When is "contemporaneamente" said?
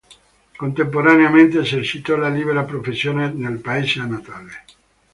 0.57-1.59